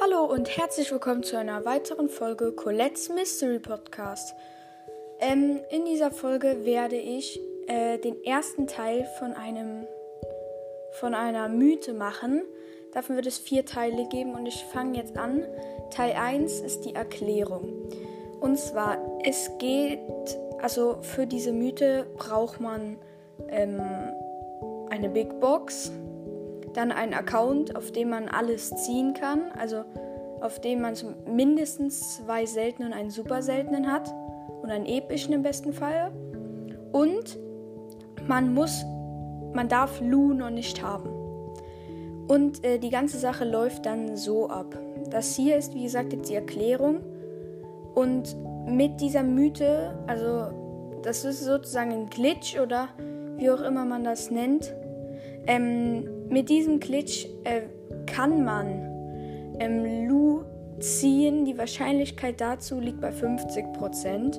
[0.00, 4.36] Hallo und herzlich willkommen zu einer weiteren Folge Colette's Mystery Podcast.
[5.18, 9.88] Ähm, in dieser Folge werde ich äh, den ersten Teil von einem
[11.00, 12.42] von einer Mythe machen.
[12.92, 15.44] Davon wird es vier Teile geben und ich fange jetzt an.
[15.90, 17.68] Teil 1 ist die Erklärung.
[18.40, 19.98] Und zwar, es geht,
[20.62, 22.98] also für diese Mythe braucht man
[23.48, 23.80] ähm,
[24.90, 25.90] eine Big Box
[26.78, 29.84] dann einen Account, auf dem man alles ziehen kann, also
[30.40, 30.94] auf dem man
[31.26, 34.14] mindestens zwei seltenen und einen super seltenen hat
[34.62, 36.12] und einen epischen im besten Fall.
[36.92, 37.36] Und
[38.28, 38.84] man muss,
[39.52, 41.10] man darf Lu noch nicht haben.
[42.28, 44.78] Und äh, die ganze Sache läuft dann so ab.
[45.10, 47.00] Das hier ist, wie gesagt, jetzt die Erklärung.
[47.94, 48.36] Und
[48.66, 52.88] mit dieser Mythe, also das ist sozusagen ein Glitch oder
[53.36, 54.74] wie auch immer man das nennt,
[55.46, 57.62] ähm, mit diesem Glitch äh,
[58.06, 60.44] kann man ähm, Lu
[60.80, 61.44] ziehen.
[61.44, 64.38] Die Wahrscheinlichkeit dazu liegt bei 50%.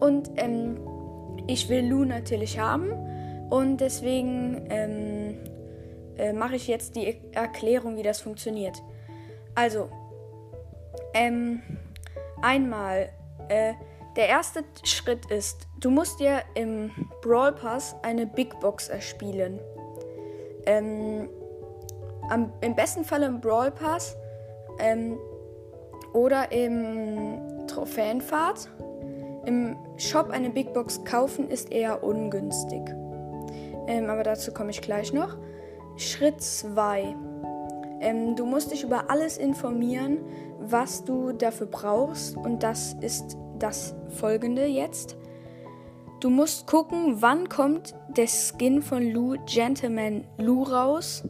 [0.00, 0.78] Und ähm,
[1.46, 2.92] ich will Lu natürlich haben.
[3.50, 5.38] Und deswegen ähm,
[6.16, 8.82] äh, mache ich jetzt die Erklärung, wie das funktioniert.
[9.54, 9.90] Also,
[11.14, 11.62] ähm,
[12.40, 13.10] einmal,
[13.48, 13.74] äh,
[14.16, 16.90] der erste Schritt ist, du musst dir im
[17.22, 19.58] Brawl Pass eine Big Box erspielen.
[20.66, 21.28] Ähm,
[22.28, 24.16] am, Im besten Fall im Brawl Pass
[24.78, 25.18] ähm,
[26.12, 28.68] oder im Trophäenfahrt.
[29.44, 32.82] Im Shop eine Big Box kaufen ist eher ungünstig.
[33.88, 35.36] Ähm, aber dazu komme ich gleich noch.
[35.96, 37.16] Schritt 2.
[38.00, 40.18] Ähm, du musst dich über alles informieren,
[40.60, 42.36] was du dafür brauchst.
[42.36, 45.16] Und das ist das folgende jetzt.
[46.22, 51.24] Du musst gucken, wann kommt der Skin von Lou Gentleman Lou raus.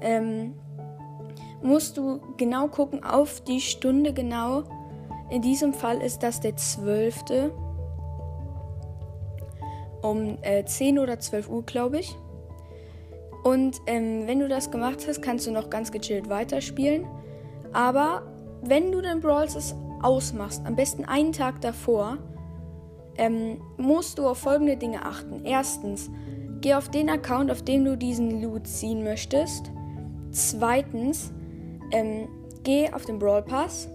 [0.00, 0.54] Ähm,
[1.62, 4.62] musst du genau gucken auf die Stunde genau.
[5.28, 7.24] In diesem Fall ist das der 12.
[10.00, 12.16] Um äh, 10 oder 12 Uhr, glaube ich.
[13.44, 17.06] Und ähm, wenn du das gemacht hast, kannst du noch ganz gechillt weiterspielen.
[17.74, 18.22] Aber
[18.62, 19.46] wenn du den Brawl
[20.00, 22.16] ausmachst, am besten einen Tag davor,
[23.18, 25.44] ähm, musst du auf folgende Dinge achten.
[25.44, 26.10] Erstens,
[26.60, 29.70] geh auf den Account, auf dem du diesen Loot ziehen möchtest.
[30.30, 31.32] Zweitens,
[31.92, 32.28] ähm,
[32.64, 33.88] geh auf den Brawl Pass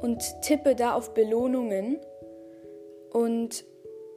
[0.00, 1.98] und tippe da auf Belohnungen.
[3.12, 3.64] Und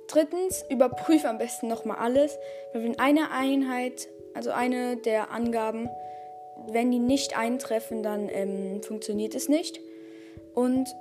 [0.07, 2.37] drittens, überprüfe am besten nochmal alles,
[2.73, 5.89] weil wenn eine Einheit, also eine der Angaben,
[6.67, 9.79] wenn die nicht eintreffen, dann ähm, funktioniert es nicht.
[10.53, 10.95] Und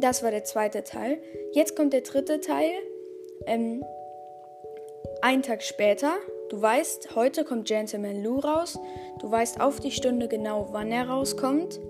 [0.00, 1.18] das war der zweite Teil.
[1.52, 2.70] Jetzt kommt der dritte Teil.
[3.46, 3.84] Ähm,
[5.22, 6.14] ein Tag später.
[6.50, 8.78] Du weißt, heute kommt Gentleman Lou raus.
[9.20, 11.80] Du weißt auf die Stunde genau, wann er rauskommt.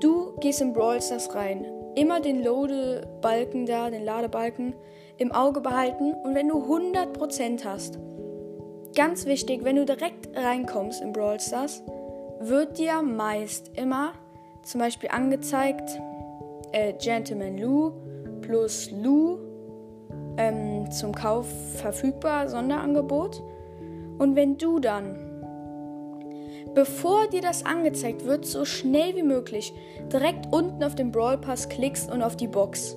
[0.00, 1.66] Du gehst in Brawl Stars rein.
[1.94, 4.74] Immer den Loadebalken da, den Ladebalken
[5.16, 6.12] im Auge behalten.
[6.12, 7.98] Und wenn du 100% hast,
[8.94, 11.82] ganz wichtig, wenn du direkt reinkommst in Brawl Stars,
[12.40, 14.12] wird dir meist immer
[14.62, 15.98] zum Beispiel angezeigt,
[16.72, 17.92] äh, Gentleman Lou
[18.42, 19.38] plus Lou
[20.36, 23.42] ähm, zum Kauf verfügbar, Sonderangebot.
[24.18, 25.16] Und wenn du dann,
[26.74, 29.72] bevor dir das angezeigt wird, so schnell wie möglich
[30.12, 32.96] direkt unten auf den Brawl Pass klickst und auf die Box,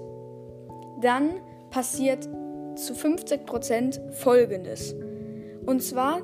[1.02, 1.32] dann
[1.70, 2.28] passiert
[2.76, 4.96] zu 50% folgendes.
[5.66, 6.22] Und zwar,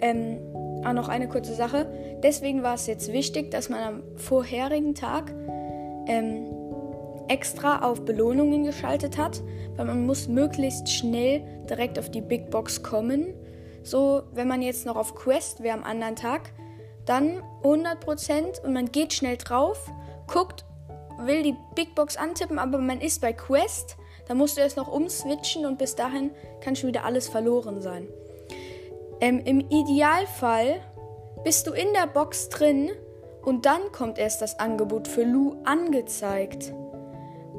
[0.00, 0.38] ähm,
[0.84, 1.86] auch noch eine kurze Sache.
[2.22, 5.34] Deswegen war es jetzt wichtig, dass man am vorherigen Tag
[6.06, 6.46] ähm,
[7.28, 9.42] extra auf Belohnungen geschaltet hat,
[9.76, 13.34] weil man muss möglichst schnell direkt auf die Big Box kommen.
[13.82, 16.52] So, wenn man jetzt noch auf Quest wäre am anderen Tag,
[17.06, 19.90] dann 100% und man geht schnell drauf,
[20.26, 20.64] guckt,
[21.24, 23.96] will die Big Box antippen, aber man ist bei Quest,
[24.26, 26.30] dann musst du erst noch umswitchen und bis dahin
[26.60, 28.08] kann schon wieder alles verloren sein.
[29.20, 30.80] Ähm, Im Idealfall
[31.44, 32.90] bist du in der Box drin
[33.42, 36.72] und dann kommt erst das Angebot für Lu angezeigt.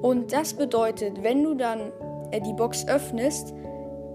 [0.02, 1.92] Und das bedeutet, wenn du dann
[2.32, 3.54] äh, die Box öffnest,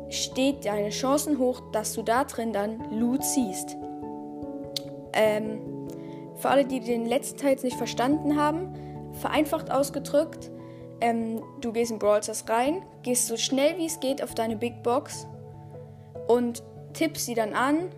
[0.08, 3.76] steht deine Chancen hoch, dass du da drin dann Loot ziehst.
[5.12, 5.60] Ähm,
[6.36, 8.72] für alle, die den letzten Teil jetzt nicht verstanden haben,
[9.12, 10.50] vereinfacht ausgedrückt,
[11.00, 14.56] ähm, du gehst in Brawl Stars rein, gehst so schnell wie es geht auf deine
[14.56, 15.26] Big Box
[16.28, 17.90] und tippst sie dann an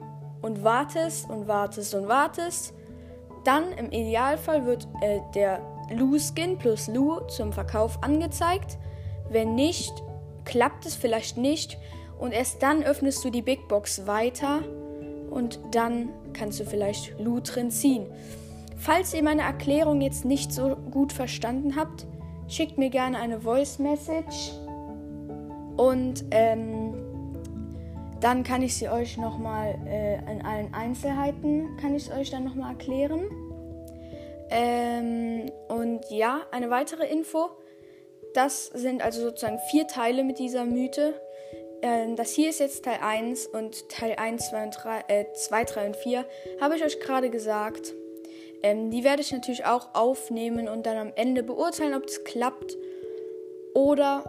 [0.42, 2.74] und wartest und wartest und wartest.
[3.44, 5.60] Dann im Idealfall wird äh, der
[5.90, 8.78] Lu-Skin plus Lu zum Verkauf angezeigt.
[9.30, 9.92] Wenn nicht,
[10.44, 11.78] klappt es vielleicht nicht
[12.18, 14.62] und erst dann öffnest du die Big Box weiter
[15.30, 18.06] und dann kannst du vielleicht Lu drin ziehen.
[18.78, 22.06] falls ihr meine Erklärung jetzt nicht so gut verstanden habt,
[22.46, 24.52] schickt mir gerne eine Voice Message
[25.76, 26.94] und ähm,
[28.20, 32.72] dann kann ich sie euch nochmal äh, in allen Einzelheiten, kann ich euch dann nochmal
[32.72, 33.22] erklären.
[34.50, 37.50] Ähm, und ja, eine weitere Info.
[38.34, 41.14] Das sind also sozusagen vier Teile mit dieser Mythe.
[41.82, 45.64] Ähm, das hier ist jetzt Teil 1 und Teil 1, 2, und 3, äh, 2
[45.64, 46.25] 3 und 4
[46.60, 47.94] habe ich euch gerade gesagt.
[48.62, 52.76] Ähm, die werde ich natürlich auch aufnehmen und dann am Ende beurteilen, ob das klappt
[53.75, 54.25] oder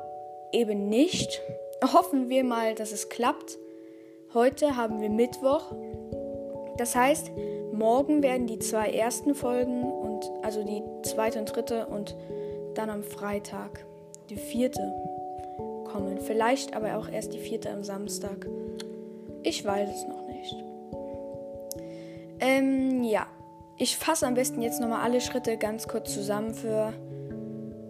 [0.51, 1.41] eben nicht.
[1.93, 3.57] Hoffen wir mal, dass es klappt.
[4.33, 5.73] Heute haben wir Mittwoch.
[6.77, 7.31] Das heißt,
[7.71, 9.83] morgen werden die zwei ersten Folgen
[10.17, 12.15] und also die zweite und dritte und
[12.75, 13.85] dann am Freitag
[14.29, 14.93] die vierte
[15.85, 16.19] kommen.
[16.19, 18.47] Vielleicht aber auch erst die vierte am Samstag.
[19.43, 20.55] Ich weiß es noch nicht.
[22.39, 23.27] Ähm, ja.
[23.79, 26.93] Ich fasse am besten jetzt nochmal alle Schritte ganz kurz zusammen für.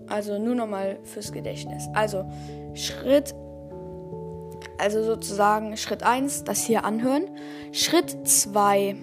[0.10, 1.88] Also nur nochmal fürs Gedächtnis.
[1.94, 2.26] Also
[2.74, 3.34] Schritt.
[4.80, 7.24] Also sozusagen Schritt 1, das hier anhören.
[7.72, 8.96] Schritt 2,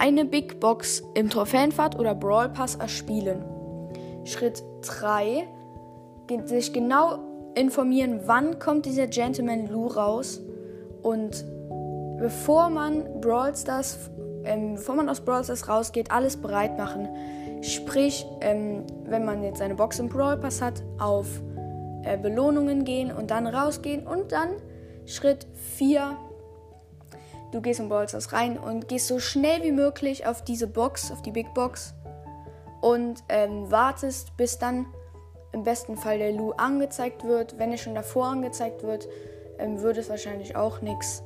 [0.00, 3.44] eine Big Box im Trophäenfahrt oder Brawl Pass erspielen.
[4.24, 5.46] Schritt 3,
[6.46, 7.18] sich genau
[7.54, 10.40] informieren, wann kommt dieser Gentleman Lou raus
[11.02, 11.44] und
[12.18, 14.10] bevor man Brawl Stars,
[14.44, 17.08] ähm, bevor man aus Brawl Stars rausgeht, alles bereit machen.
[17.60, 21.26] Sprich, ähm, wenn man jetzt eine Box im Brawl Pass hat, auf
[22.04, 24.50] äh, Belohnungen gehen und dann rausgehen und dann
[25.04, 26.16] Schritt 4,
[27.52, 31.10] du gehst in Brawl Stars rein und gehst so schnell wie möglich auf diese Box,
[31.10, 31.94] auf die Big Box
[32.80, 34.86] und ähm, wartest, bis dann
[35.52, 37.58] im besten Fall der Lu angezeigt wird.
[37.58, 39.08] Wenn er schon davor angezeigt wird,
[39.58, 41.22] ähm, wird es wahrscheinlich auch nichts.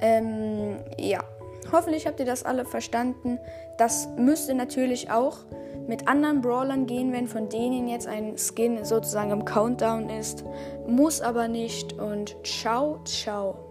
[0.00, 1.20] Ähm, ja,
[1.72, 3.38] hoffentlich habt ihr das alle verstanden.
[3.78, 5.38] Das müsste natürlich auch
[5.86, 10.44] mit anderen Brawlern gehen, wenn von denen jetzt ein Skin sozusagen im Countdown ist.
[10.86, 11.94] Muss aber nicht.
[11.94, 13.65] Und ciao, ciao.